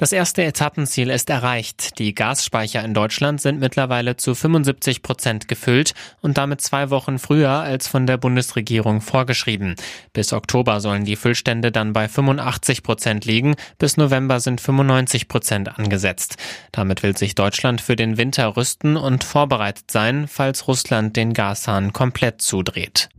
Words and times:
Das 0.00 0.12
erste 0.12 0.42
Etappenziel 0.42 1.10
ist 1.10 1.28
erreicht. 1.28 1.98
Die 1.98 2.14
Gasspeicher 2.14 2.82
in 2.82 2.94
Deutschland 2.94 3.38
sind 3.42 3.60
mittlerweile 3.60 4.16
zu 4.16 4.34
75 4.34 5.02
Prozent 5.02 5.46
gefüllt 5.46 5.92
und 6.22 6.38
damit 6.38 6.62
zwei 6.62 6.88
Wochen 6.88 7.18
früher 7.18 7.50
als 7.50 7.86
von 7.86 8.06
der 8.06 8.16
Bundesregierung 8.16 9.02
vorgeschrieben. 9.02 9.74
Bis 10.14 10.32
Oktober 10.32 10.80
sollen 10.80 11.04
die 11.04 11.16
Füllstände 11.16 11.70
dann 11.70 11.92
bei 11.92 12.08
85 12.08 12.82
Prozent 12.82 13.26
liegen. 13.26 13.56
Bis 13.76 13.98
November 13.98 14.40
sind 14.40 14.62
95 14.62 15.28
Prozent 15.28 15.78
angesetzt. 15.78 16.36
Damit 16.72 17.02
will 17.02 17.14
sich 17.14 17.34
Deutschland 17.34 17.82
für 17.82 17.94
den 17.94 18.16
Winter 18.16 18.56
rüsten 18.56 18.96
und 18.96 19.22
vorbereitet 19.22 19.90
sein, 19.90 20.28
falls 20.28 20.66
Russland 20.66 21.14
den 21.14 21.34
Gashahn 21.34 21.92
komplett 21.92 22.40
zudreht. 22.40 23.10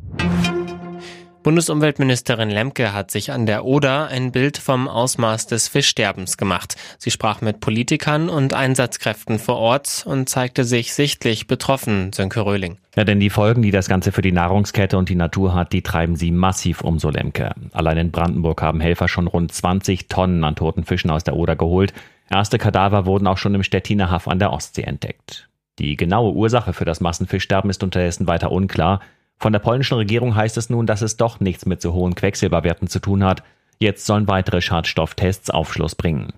Bundesumweltministerin 1.43 2.51
Lemke 2.51 2.93
hat 2.93 3.09
sich 3.09 3.31
an 3.31 3.47
der 3.47 3.65
Oder 3.65 4.07
ein 4.09 4.31
Bild 4.31 4.59
vom 4.59 4.87
Ausmaß 4.87 5.47
des 5.47 5.67
Fischsterbens 5.67 6.37
gemacht. 6.37 6.75
Sie 6.99 7.09
sprach 7.09 7.41
mit 7.41 7.59
Politikern 7.59 8.29
und 8.29 8.53
Einsatzkräften 8.53 9.39
vor 9.39 9.57
Ort 9.57 10.03
und 10.05 10.29
zeigte 10.29 10.63
sich 10.63 10.93
sichtlich 10.93 11.47
betroffen, 11.47 12.13
Sönke 12.13 12.45
Röhling. 12.45 12.77
Ja, 12.95 13.05
denn 13.05 13.19
die 13.19 13.31
Folgen, 13.31 13.63
die 13.63 13.71
das 13.71 13.89
Ganze 13.89 14.11
für 14.11 14.21
die 14.21 14.31
Nahrungskette 14.31 14.99
und 14.99 15.09
die 15.09 15.15
Natur 15.15 15.55
hat, 15.55 15.73
die 15.73 15.81
treiben 15.81 16.15
sie 16.15 16.29
massiv 16.29 16.81
um, 16.81 16.99
so 16.99 17.09
Lemke. 17.09 17.55
Allein 17.71 17.97
in 17.97 18.11
Brandenburg 18.11 18.61
haben 18.61 18.79
Helfer 18.79 19.07
schon 19.07 19.25
rund 19.25 19.51
20 19.51 20.09
Tonnen 20.09 20.43
an 20.43 20.55
toten 20.55 20.83
Fischen 20.83 21.09
aus 21.09 21.23
der 21.23 21.35
Oder 21.35 21.55
geholt. 21.55 21.91
Erste 22.29 22.59
Kadaver 22.59 23.07
wurden 23.07 23.25
auch 23.25 23.39
schon 23.39 23.55
im 23.55 23.63
Stettiner 23.63 24.11
Haff 24.11 24.27
an 24.27 24.37
der 24.37 24.53
Ostsee 24.53 24.83
entdeckt. 24.83 25.49
Die 25.79 25.97
genaue 25.97 26.33
Ursache 26.33 26.73
für 26.73 26.85
das 26.85 27.01
Massenfischsterben 27.01 27.71
ist 27.71 27.81
unterdessen 27.81 28.27
weiter 28.27 28.51
unklar. 28.51 28.99
Von 29.41 29.53
der 29.53 29.59
polnischen 29.59 29.95
Regierung 29.95 30.35
heißt 30.35 30.55
es 30.57 30.70
nun, 30.70 30.85
dass 30.85 31.01
es 31.01 31.17
doch 31.17 31.39
nichts 31.39 31.65
mit 31.65 31.81
so 31.81 31.93
hohen 31.93 32.13
Quecksilberwerten 32.13 32.87
zu 32.87 32.99
tun 32.99 33.23
hat. 33.23 33.41
Jetzt 33.79 34.05
sollen 34.05 34.27
weitere 34.27 34.61
Schadstofftests 34.61 35.49
Aufschluss 35.49 35.95
bringen. 35.95 36.33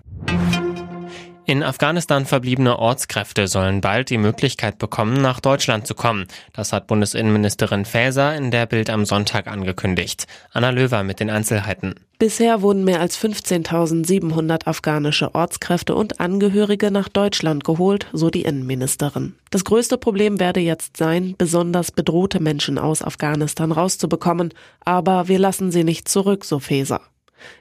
In 1.46 1.62
Afghanistan 1.62 2.24
verbliebene 2.24 2.78
Ortskräfte 2.78 3.48
sollen 3.48 3.82
bald 3.82 4.08
die 4.08 4.16
Möglichkeit 4.16 4.78
bekommen, 4.78 5.20
nach 5.20 5.40
Deutschland 5.40 5.86
zu 5.86 5.94
kommen. 5.94 6.26
Das 6.54 6.72
hat 6.72 6.86
Bundesinnenministerin 6.86 7.84
Faeser 7.84 8.34
in 8.34 8.50
der 8.50 8.64
Bild 8.64 8.88
am 8.88 9.04
Sonntag 9.04 9.46
angekündigt. 9.46 10.26
Anna 10.52 10.70
Löwer 10.70 11.02
mit 11.02 11.20
den 11.20 11.28
Einzelheiten. 11.28 11.96
Bisher 12.18 12.62
wurden 12.62 12.84
mehr 12.84 13.00
als 13.00 13.18
15.700 13.18 14.66
afghanische 14.66 15.34
Ortskräfte 15.34 15.94
und 15.94 16.18
Angehörige 16.18 16.90
nach 16.90 17.10
Deutschland 17.10 17.62
geholt, 17.62 18.06
so 18.14 18.30
die 18.30 18.42
Innenministerin. 18.42 19.34
Das 19.50 19.64
größte 19.64 19.98
Problem 19.98 20.40
werde 20.40 20.60
jetzt 20.60 20.96
sein, 20.96 21.34
besonders 21.36 21.92
bedrohte 21.92 22.40
Menschen 22.40 22.78
aus 22.78 23.02
Afghanistan 23.02 23.70
rauszubekommen. 23.70 24.54
Aber 24.82 25.28
wir 25.28 25.38
lassen 25.38 25.70
sie 25.70 25.84
nicht 25.84 26.08
zurück, 26.08 26.46
so 26.46 26.58
Faeser. 26.58 27.02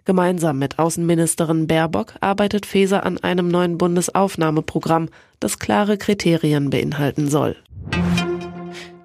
Gemeinsam 0.06 0.60
mit 0.60 0.80
Außenministerin 0.80 1.68
Baerbock 1.68 2.14
arbeitet 2.22 2.66
Faeser 2.66 3.06
an 3.06 3.18
einem 3.18 3.48
neuen 3.48 3.78
Bundesaufnahmeprogramm, 3.78 5.10
das 5.40 5.60
klare 5.60 5.98
Kriterien 5.98 6.70
beinhalten 6.70 7.30
soll. 7.30 7.56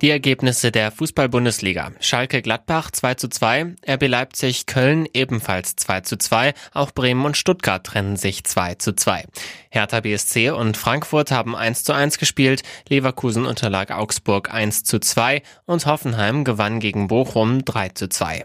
Die 0.01 0.11
Ergebnisse 0.11 0.71
der 0.71 0.93
Fußball-Bundesliga. 0.93 1.91
Schalke 1.99 2.41
Gladbach 2.41 2.93
2 2.93 3.15
zu 3.15 3.29
2, 3.29 3.75
RB 3.89 4.07
Leipzig 4.07 4.67
Köln 4.67 5.09
ebenfalls 5.13 5.75
2 5.75 6.03
zu 6.03 6.17
2, 6.17 6.55
auch 6.73 6.93
Bremen 6.93 7.25
und 7.25 7.37
Stuttgart 7.37 7.85
trennen 7.85 8.17
sich 8.17 8.45
2 8.45 8.77
zu 8.77 8.95
2. 8.95 9.25
Hertha 9.71 10.01
BSC 10.01 10.51
und 10.51 10.77
Frankfurt 10.77 11.33
haben 11.33 11.57
1 11.57 11.83
zu 11.83 11.93
1 11.95 12.19
gespielt, 12.19 12.63
Leverkusen 12.89 13.45
unterlag 13.45 13.91
Augsburg 13.91 14.55
1 14.55 14.85
zu 14.85 15.01
2 15.01 15.43
und 15.67 15.87
Hoffenheim 15.87 16.45
gewann 16.45 16.79
gegen 16.79 17.09
Bochum 17.09 17.65
3 17.65 17.89
zu 17.89 18.09
2. 18.09 18.45